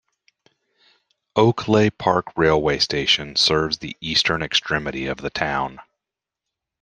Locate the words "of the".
5.05-5.29